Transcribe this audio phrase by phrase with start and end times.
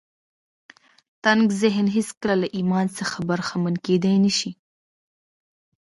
[1.23, 4.51] تنګ ذهن هېڅکله له ایمان څخه برخمن کېدای نه شي